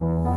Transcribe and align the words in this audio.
Mm-hmm. 0.00 0.29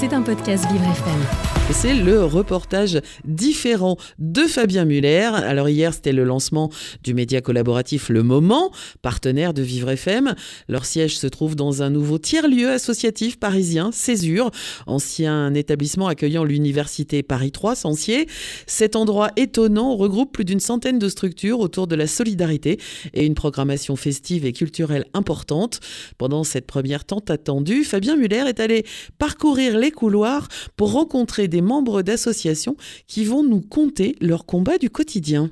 C'est 0.00 0.14
un 0.14 0.22
podcast 0.22 0.64
Vivre 0.72 0.86
FM. 0.86 1.50
C'est 1.72 1.94
le 1.94 2.24
reportage 2.24 3.00
différent 3.24 3.96
de 4.18 4.42
Fabien 4.42 4.84
Muller. 4.84 5.30
Alors 5.34 5.68
hier, 5.68 5.94
c'était 5.94 6.12
le 6.12 6.24
lancement 6.24 6.68
du 7.04 7.14
média 7.14 7.40
collaboratif 7.40 8.08
Le 8.08 8.24
Moment, 8.24 8.72
partenaire 9.02 9.54
de 9.54 9.62
Vivre 9.62 9.90
FM. 9.90 10.34
Leur 10.68 10.84
siège 10.84 11.16
se 11.16 11.28
trouve 11.28 11.54
dans 11.54 11.82
un 11.82 11.90
nouveau 11.90 12.18
tiers-lieu 12.18 12.70
associatif 12.70 13.38
parisien, 13.38 13.92
Césure, 13.92 14.50
ancien 14.86 15.54
établissement 15.54 16.08
accueillant 16.08 16.42
l'université 16.42 17.22
Paris 17.22 17.52
3 17.52 17.76
Sancier. 17.76 18.26
Cet 18.66 18.96
endroit 18.96 19.30
étonnant 19.36 19.94
regroupe 19.94 20.32
plus 20.32 20.44
d'une 20.44 20.60
centaine 20.60 20.98
de 20.98 21.08
structures 21.08 21.60
autour 21.60 21.86
de 21.86 21.94
la 21.94 22.08
solidarité 22.08 22.80
et 23.14 23.24
une 23.24 23.34
programmation 23.34 23.94
festive 23.94 24.44
et 24.44 24.52
culturelle 24.52 25.04
importante. 25.14 25.78
Pendant 26.18 26.42
cette 26.42 26.66
première 26.66 27.04
tente 27.04 27.30
attendue, 27.30 27.84
Fabien 27.84 28.16
Muller 28.16 28.44
est 28.48 28.60
allé 28.60 28.84
parcourir 29.18 29.78
les 29.78 29.89
couloirs 29.90 30.48
pour 30.76 30.92
rencontrer 30.92 31.48
des 31.48 31.60
membres 31.60 32.02
d'associations 32.02 32.76
qui 33.06 33.24
vont 33.24 33.42
nous 33.42 33.60
conter 33.60 34.16
leur 34.20 34.46
combat 34.46 34.78
du 34.78 34.90
quotidien. 34.90 35.50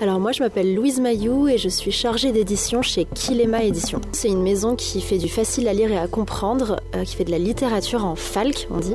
Alors 0.00 0.20
moi 0.20 0.32
je 0.32 0.42
m'appelle 0.42 0.74
Louise 0.74 1.00
Mayou 1.00 1.48
et 1.48 1.58
je 1.58 1.68
suis 1.68 1.92
chargée 1.92 2.32
d'édition 2.32 2.82
chez 2.82 3.04
Kilema 3.04 3.62
Édition. 3.62 4.00
C'est 4.12 4.28
une 4.28 4.42
maison 4.42 4.76
qui 4.76 5.00
fait 5.00 5.18
du 5.18 5.28
facile 5.28 5.68
à 5.68 5.74
lire 5.74 5.90
et 5.90 5.98
à 5.98 6.06
comprendre, 6.08 6.80
euh, 6.94 7.04
qui 7.04 7.16
fait 7.16 7.24
de 7.24 7.30
la 7.30 7.38
littérature 7.38 8.04
en 8.04 8.16
falque 8.16 8.66
on 8.70 8.78
dit, 8.78 8.94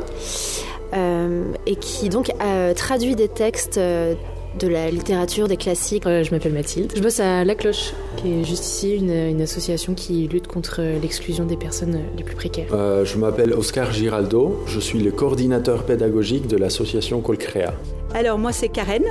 euh, 0.93 1.53
et 1.65 1.75
qui 1.75 2.09
donc 2.09 2.31
euh, 2.41 2.73
traduit 2.73 3.15
des 3.15 3.27
textes 3.27 3.79
de 4.57 4.67
la 4.67 4.89
littérature, 4.89 5.47
des 5.47 5.57
classiques. 5.57 6.03
je 6.05 6.31
m'appelle 6.31 6.53
Mathilde. 6.53 6.93
Je 6.95 7.01
bosse 7.01 7.19
à 7.19 7.43
La 7.43 7.55
Cloche, 7.55 7.93
qui 8.17 8.31
est 8.31 8.43
juste 8.43 8.65
ici 8.65 8.95
une, 8.95 9.41
association 9.41 9.93
qui 9.93 10.27
lutte 10.27 10.47
contre 10.47 10.81
l'exclusion 10.81 11.45
des 11.45 11.57
personnes 11.57 11.99
les 12.17 12.23
plus 12.23 12.35
précaires. 12.35 12.67
Euh, 12.73 13.05
je 13.05 13.17
m'appelle 13.17 13.53
Oscar 13.53 13.91
Giraldo. 13.91 14.63
Je 14.65 14.79
suis 14.79 14.99
le 14.99 15.11
coordinateur 15.11 15.83
pédagogique 15.83 16.47
de 16.47 16.57
l'association 16.57 17.21
Colcrea. 17.21 17.73
Alors 18.13 18.37
moi 18.37 18.51
c'est 18.51 18.69
Karen. 18.69 19.03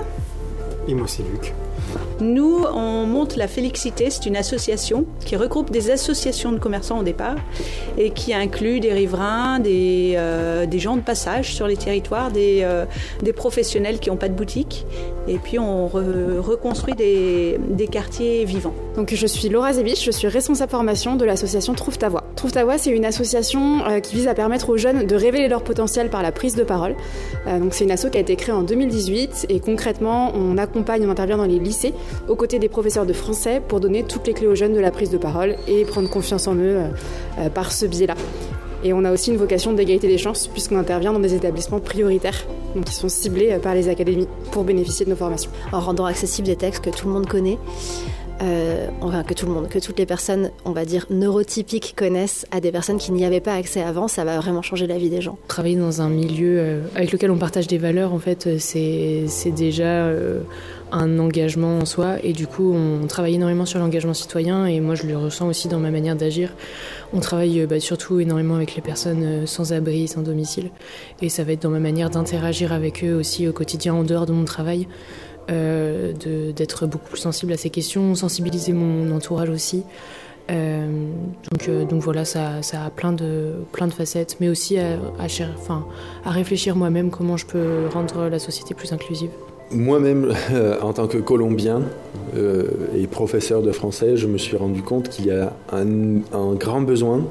Et 0.88 0.94
moi 0.94 1.06
c'est 1.08 1.22
Luc. 1.22 1.54
Nous, 2.20 2.64
on 2.72 3.04
monte 3.04 3.36
la 3.36 3.46
Félixité, 3.46 4.08
c'est 4.08 4.24
une 4.24 4.36
association 4.36 5.04
qui 5.26 5.36
regroupe 5.36 5.70
des 5.70 5.90
associations 5.90 6.50
de 6.50 6.58
commerçants 6.58 6.98
au 6.98 7.02
départ 7.02 7.36
et 7.98 8.08
qui 8.08 8.32
inclut 8.32 8.80
des 8.80 8.92
riverains, 8.94 9.58
des, 9.58 10.14
euh, 10.16 10.66
gens 10.78 10.96
de 10.96 11.02
passage 11.02 11.54
sur 11.54 11.66
les 11.66 11.76
territoires, 11.76 12.30
des, 12.30 12.60
euh, 12.62 12.86
des 13.22 13.32
professionnels 13.32 13.98
qui 13.98 14.08
n'ont 14.08 14.16
pas 14.16 14.28
de 14.28 14.34
boutique. 14.34 14.86
Et 15.28 15.38
puis 15.38 15.58
on 15.58 15.88
reconstruit 15.88 16.94
des, 16.94 17.58
quartiers 17.90 18.44
vivants. 18.44 18.74
Donc 18.96 19.14
je 19.14 19.26
suis 19.26 19.48
Laura 19.48 19.72
Zebich, 19.72 20.04
je 20.04 20.10
suis 20.10 20.28
responsable 20.28 20.70
formation 20.70 21.16
de 21.16 21.24
l'association 21.24 21.74
Trouve 21.74 21.98
ta 21.98 22.08
voix. 22.08 22.24
Trouve 22.34 22.52
ta 22.52 22.64
voix, 22.64 22.78
c'est 22.78 22.90
une 22.90 23.04
association 23.04 23.84
euh, 23.84 24.00
qui 24.00 24.16
vise 24.16 24.28
à 24.28 24.34
permettre 24.34 24.70
aux 24.70 24.76
jeunes 24.76 25.06
de 25.06 25.16
révéler 25.16 25.48
leur 25.48 25.62
potentiel 25.62 26.10
par 26.10 26.22
la 26.22 26.32
prise 26.32 26.56
de 26.56 26.64
parole. 26.64 26.94
donc 27.46 27.74
c'est 27.74 27.84
une 27.84 27.90
asso 27.90 28.06
qui 28.10 28.18
a 28.18 28.20
été 28.20 28.36
créée 28.36 28.54
en 28.54 28.62
2018 28.62 29.46
et 29.48 29.60
concrètement 29.60 30.32
on 30.34 30.58
accompagne, 30.58 31.06
on 31.06 31.10
intervient 31.10 31.36
dans 31.36 31.44
les 31.44 31.58
lycées 31.58 31.94
aux 32.28 32.36
côtés 32.36 32.58
des 32.58 32.68
professeurs 32.68 33.06
de 33.06 33.12
français 33.12 33.60
pour 33.66 33.80
donner 33.80 34.02
toutes 34.02 34.26
les 34.26 34.34
clés 34.34 34.46
aux 34.46 34.54
jeunes 34.54 34.74
de 34.74 34.80
la 34.80 34.90
prise 34.90 35.10
de 35.10 35.18
parole 35.18 35.56
et 35.68 35.84
prendre 35.84 36.08
confiance 36.08 36.46
en 36.46 36.54
eux 36.54 36.76
euh, 36.76 36.88
euh, 37.38 37.48
par 37.48 37.72
ce 37.72 37.86
biais-là. 37.86 38.14
Et 38.84 38.92
on 38.92 39.04
a 39.04 39.12
aussi 39.12 39.30
une 39.30 39.36
vocation 39.36 39.72
d'égalité 39.72 40.06
des 40.06 40.18
chances 40.18 40.46
puisqu'on 40.46 40.78
intervient 40.78 41.12
dans 41.12 41.18
des 41.18 41.34
établissements 41.34 41.80
prioritaires 41.80 42.46
qui 42.84 42.94
sont 42.94 43.08
ciblés 43.08 43.52
euh, 43.52 43.58
par 43.58 43.74
les 43.74 43.88
académies 43.88 44.28
pour 44.52 44.64
bénéficier 44.64 45.04
de 45.04 45.10
nos 45.10 45.16
formations. 45.16 45.50
En 45.72 45.80
rendant 45.80 46.04
accessibles 46.04 46.46
des 46.46 46.56
textes 46.56 46.84
que 46.84 46.90
tout 46.90 47.06
le 47.06 47.12
monde 47.12 47.26
connaît, 47.26 47.58
enfin 49.00 49.22
que 49.22 49.34
tout 49.34 49.46
le 49.46 49.52
monde, 49.52 49.68
que 49.68 49.78
toutes 49.78 49.98
les 49.98 50.06
personnes, 50.06 50.50
on 50.64 50.72
va 50.72 50.84
dire 50.84 51.06
neurotypiques 51.10 51.94
connaissent 51.96 52.46
à 52.50 52.60
des 52.60 52.72
personnes 52.72 52.98
qui 52.98 53.12
n'y 53.12 53.24
avaient 53.24 53.40
pas 53.40 53.54
accès 53.54 53.82
avant, 53.82 54.08
ça 54.08 54.24
va 54.24 54.38
vraiment 54.38 54.62
changer 54.62 54.86
la 54.86 54.98
vie 54.98 55.10
des 55.10 55.20
gens. 55.20 55.38
Travailler 55.48 55.76
dans 55.76 56.02
un 56.02 56.08
milieu 56.08 56.82
avec 56.94 57.12
lequel 57.12 57.30
on 57.30 57.38
partage 57.38 57.66
des 57.66 57.78
valeurs, 57.78 58.12
en 58.12 58.18
fait, 58.18 58.58
c'est 58.58 59.50
déjà 59.56 60.10
un 60.92 61.18
engagement 61.18 61.78
en 61.78 61.84
soi 61.84 62.16
et 62.22 62.32
du 62.32 62.46
coup 62.46 62.72
on 62.72 63.06
travaille 63.06 63.34
énormément 63.34 63.66
sur 63.66 63.78
l'engagement 63.78 64.14
citoyen 64.14 64.66
et 64.66 64.80
moi 64.80 64.94
je 64.94 65.06
le 65.06 65.16
ressens 65.16 65.48
aussi 65.48 65.68
dans 65.68 65.80
ma 65.80 65.90
manière 65.90 66.16
d'agir. 66.16 66.52
On 67.12 67.20
travaille 67.20 67.60
euh, 67.60 67.66
bah, 67.66 67.80
surtout 67.80 68.20
énormément 68.20 68.54
avec 68.54 68.76
les 68.76 68.82
personnes 68.82 69.22
euh, 69.24 69.46
sans 69.46 69.72
abri, 69.72 70.06
sans 70.06 70.22
domicile 70.22 70.70
et 71.22 71.28
ça 71.28 71.44
va 71.44 71.52
être 71.52 71.62
dans 71.62 71.70
ma 71.70 71.80
manière 71.80 72.10
d'interagir 72.10 72.72
avec 72.72 73.04
eux 73.04 73.14
aussi 73.14 73.48
au 73.48 73.52
quotidien 73.52 73.94
en 73.94 74.04
dehors 74.04 74.26
de 74.26 74.32
mon 74.32 74.44
travail. 74.44 74.86
Euh, 75.48 76.12
d'être 76.52 76.86
beaucoup 76.86 77.10
plus 77.10 77.20
sensible 77.20 77.52
à 77.52 77.56
ces 77.56 77.70
questions, 77.70 78.14
sensibiliser 78.14 78.72
mon 78.72 79.14
entourage 79.14 79.50
aussi. 79.50 79.84
donc, 80.48 81.88
donc 81.88 82.02
voilà, 82.02 82.24
ça, 82.24 82.62
ça, 82.62 82.84
a 82.84 82.90
plein 82.90 83.12
de, 83.12 83.52
plein 83.72 83.86
de 83.86 83.92
facettes, 83.92 84.36
mais 84.40 84.48
aussi 84.48 84.78
à, 84.78 84.94
à, 85.18 85.26
enfin, 85.56 85.86
à 86.24 86.30
réfléchir 86.30 86.76
moi-même 86.76 87.10
comment 87.10 87.36
je 87.36 87.46
peux 87.46 87.86
rendre 87.92 88.28
la 88.28 88.38
société 88.38 88.74
plus 88.74 88.92
inclusive. 88.92 89.30
Moi-même, 89.72 90.32
en 90.82 90.92
tant 90.92 91.08
que 91.08 91.18
Colombien 91.18 91.82
euh, 92.36 92.64
et 92.96 93.06
professeur 93.06 93.62
de 93.62 93.72
français, 93.72 94.16
je 94.16 94.26
me 94.26 94.38
suis 94.38 94.56
rendu 94.56 94.82
compte 94.82 95.08
qu'il 95.08 95.26
y 95.26 95.30
a 95.30 95.52
un, 95.72 96.54
grand 96.54 96.82
besoin 96.82 97.24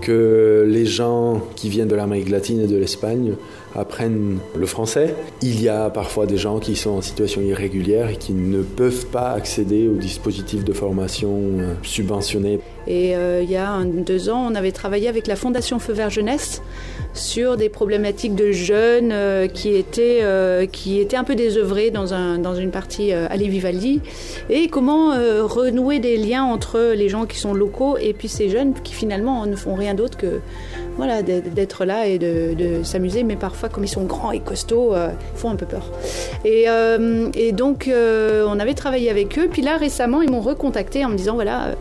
que 0.00 0.64
les 0.66 0.86
gens 0.86 1.42
qui 1.56 1.68
viennent 1.68 1.88
de 1.88 1.94
l'Amérique 1.94 2.30
latine 2.30 2.60
et 2.60 2.66
de 2.66 2.76
l'Espagne 2.76 3.34
apprennent 3.78 4.38
le 4.56 4.66
français. 4.66 5.14
Il 5.42 5.62
y 5.62 5.68
a 5.68 5.90
parfois 5.90 6.26
des 6.26 6.36
gens 6.36 6.58
qui 6.58 6.76
sont 6.76 6.90
en 6.90 7.02
situation 7.02 7.40
irrégulière 7.40 8.08
et 8.08 8.16
qui 8.16 8.32
ne 8.32 8.62
peuvent 8.62 9.06
pas 9.06 9.30
accéder 9.30 9.88
aux 9.88 9.96
dispositifs 9.96 10.64
de 10.64 10.72
formation 10.72 11.30
euh, 11.32 11.74
subventionnés. 11.82 12.60
Et 12.86 13.16
euh, 13.16 13.42
il 13.42 13.50
y 13.50 13.56
a 13.56 13.78
deux 13.84 14.30
ans, 14.30 14.46
on 14.50 14.54
avait 14.54 14.72
travaillé 14.72 15.08
avec 15.08 15.26
la 15.26 15.36
Fondation 15.36 15.78
Feu 15.78 15.92
Vert 15.92 16.10
Jeunesse 16.10 16.62
sur 17.14 17.56
des 17.56 17.68
problématiques 17.68 18.34
de 18.34 18.52
jeunes 18.52 19.10
euh, 19.12 19.46
qui, 19.46 19.74
étaient, 19.74 20.22
qui 20.72 21.00
étaient 21.00 21.16
un 21.16 21.24
peu 21.24 21.34
désœuvrés 21.34 21.90
dans, 21.90 22.14
un, 22.14 22.38
dans 22.38 22.54
une 22.54 22.70
partie 22.70 23.12
à 23.12 23.36
Vivaldi 23.36 24.00
et 24.50 24.68
comment 24.68 25.10
renouer 25.44 26.00
des 26.00 26.16
liens 26.16 26.44
entre 26.44 26.92
les 26.94 27.08
gens 27.08 27.24
qui 27.24 27.38
sont 27.38 27.54
locaux 27.54 27.96
et 27.98 28.12
puis 28.12 28.28
ces 28.28 28.48
jeunes 28.48 28.74
qui 28.82 28.92
finalement 28.92 29.46
ne 29.46 29.56
font 29.56 29.74
rien 29.74 29.94
d'autre 29.94 30.18
que 30.18 30.40
voilà, 30.98 31.22
d'être 31.22 31.84
là 31.84 32.06
et 32.06 32.18
de, 32.18 32.82
s'amuser, 32.82 33.22
mais 33.22 33.36
parfois 33.36 33.68
comme 33.68 33.84
ils 33.84 33.88
sont 33.88 34.04
grands 34.04 34.32
et 34.32 34.40
costauds, 34.40 34.94
euh, 34.94 35.10
ils 35.34 35.38
font 35.38 35.48
un 35.48 35.56
peu 35.56 35.64
peur. 35.64 35.90
Et, 36.44 36.64
euh, 36.68 37.30
donc 37.52 37.88
euh, 37.88 38.44
on 38.48 38.58
avait 38.58 38.74
travaillé 38.74 39.08
avec 39.08 39.38
eux, 39.38 39.48
puis 39.50 39.62
là 39.62 39.76
récemment 39.76 40.22
ils 40.22 40.30
m'ont 40.30 40.40
recontacté 40.40 41.04
en 41.04 41.08
me 41.08 41.16
disant 41.16 41.34
voilà, 41.34 41.76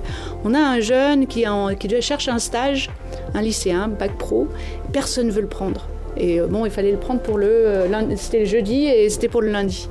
on 0.45 0.53
a 0.53 0.59
un 0.59 0.79
jeune 0.79 1.25
qui, 1.25 1.47
en, 1.47 1.73
qui 1.75 1.89
cherche 1.99 2.27
un 2.27 2.39
stage, 2.39 2.91
un 3.33 3.41
lycéen, 3.41 3.87
bac 3.87 4.17
pro, 4.17 4.47
personne 4.93 5.27
ne 5.27 5.31
veut 5.31 5.41
le 5.41 5.47
prendre. 5.47 5.87
Et 6.15 6.39
bon, 6.39 6.65
il 6.65 6.71
fallait 6.71 6.91
le 6.91 6.97
prendre 6.97 7.21
pour 7.21 7.37
le 7.37 7.87
c'était 8.15 8.39
le 8.39 8.45
jeudi 8.45 8.85
et 8.85 9.09
c'était 9.09 9.27
pour 9.27 9.41
le 9.41 9.49
lundi. 9.49 9.87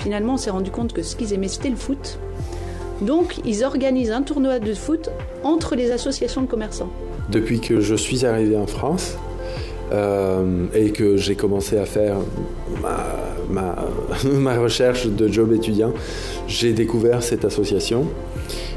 Finalement, 0.00 0.34
on 0.34 0.36
s'est 0.36 0.50
rendu 0.50 0.70
compte 0.70 0.92
que 0.92 1.02
ce 1.02 1.14
qu'ils 1.14 1.32
aimaient, 1.32 1.48
c'était 1.48 1.68
le 1.68 1.76
foot. 1.76 2.18
Donc, 3.02 3.36
ils 3.44 3.64
organisent 3.64 4.10
un 4.10 4.22
tournoi 4.22 4.58
de 4.58 4.74
foot 4.74 5.10
entre 5.42 5.74
les 5.74 5.90
associations 5.90 6.42
de 6.42 6.46
commerçants 6.46 6.90
depuis 7.30 7.60
que 7.60 7.80
je 7.80 7.94
suis 7.94 8.26
arrivé 8.26 8.56
en 8.56 8.66
France 8.66 9.16
euh, 9.92 10.66
et 10.74 10.90
que 10.90 11.16
j'ai 11.16 11.34
commencé 11.34 11.78
à 11.78 11.84
faire 11.84 12.16
ma, 13.50 14.58
recherche 14.58 15.06
de 15.06 15.28
job 15.28 15.52
étudiant, 15.52 15.92
j'ai 16.46 16.72
découvert 16.72 17.22
cette 17.22 17.44
association 17.44 18.06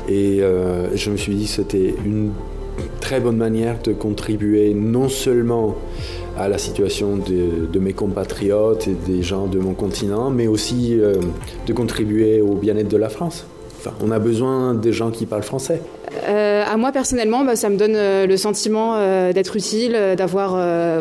et 0.10 0.42
euh, 0.42 0.96
je 0.96 1.10
me 1.10 1.18
suis 1.18 1.36
dit 1.36 1.46
que 1.46 1.52
c'était 1.52 1.94
une 2.06 2.32
très 3.00 3.20
bonne 3.20 3.38
manière 3.38 3.82
de 3.82 3.94
contribuer 3.94 4.74
non 4.74 5.10
seulement 5.10 5.76
à 6.38 6.48
la 6.48 6.58
situation 6.58 7.18
de, 7.18 7.80
mes 7.80 7.94
compatriotes 7.94 8.88
et 8.88 8.96
des 9.06 9.22
gens 9.22 9.46
de 9.46 9.60
mon 9.60 9.76
continent, 9.76 10.32
mais 10.32 10.48
aussi 10.48 11.00
euh, 11.00 11.16
de 11.68 11.74
contribuer 11.74 12.42
au 12.42 12.56
bien-être 12.56 12.88
de 12.88 12.98
la 12.98 13.10
France. 13.10 13.46
Enfin, 13.86 13.96
on 14.02 14.12
a 14.12 14.20
besoin 14.20 14.74
des 14.74 14.94
gens 14.94 15.12
qui 15.12 15.26
parlent 15.26 15.44
français. 15.44 15.82
Euh, 16.30 16.64
à 16.66 16.78
moi 16.78 16.94
personnellement, 16.94 17.44
bah, 17.44 17.58
ça 17.58 17.70
me 17.70 17.76
donne 17.76 17.96
euh, 17.96 18.26
le 18.26 18.38
sentiment 18.38 18.96
euh, 18.96 19.34
d'être 19.34 19.58
utile, 19.58 19.98
d'avoir 20.16 20.52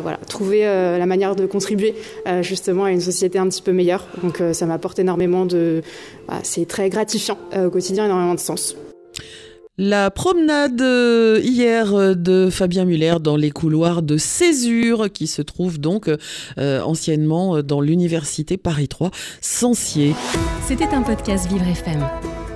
voilà, 0.00 0.18
trouvé 0.28 0.62
la 0.62 1.06
manière 1.06 1.36
de 1.36 1.46
contribuer 1.46 1.94
justement 2.40 2.84
à 2.84 2.90
une 2.90 3.00
société 3.00 3.38
un 3.38 3.48
petit 3.48 3.62
peu 3.62 3.72
meilleure. 3.72 4.06
Donc 4.22 4.42
ça 4.52 4.66
m'apporte 4.66 4.98
énormément 4.98 5.46
de... 5.46 5.82
Bah, 6.28 6.38
c'est 6.42 6.66
très 6.66 6.88
gratifiant 6.88 7.38
au 7.56 7.70
quotidien, 7.70 8.06
énormément 8.06 8.34
de 8.34 8.40
sens. 8.40 8.76
La 9.78 10.10
promenade 10.10 10.80
hier 11.42 12.16
de 12.16 12.50
Fabien 12.50 12.84
Muller 12.84 13.16
dans 13.20 13.36
les 13.36 13.50
couloirs 13.50 14.02
de 14.02 14.16
Césure, 14.16 15.10
qui 15.12 15.26
se 15.26 15.42
trouve 15.42 15.78
donc 15.78 16.10
anciennement 16.58 17.62
dans 17.62 17.80
l'université 17.80 18.56
Paris 18.56 18.88
3, 18.88 19.10
Sancier. 19.40 20.14
C'était 20.66 20.88
un 20.92 21.02
podcast 21.02 21.48
Vivre 21.48 21.66
FM. 21.68 22.31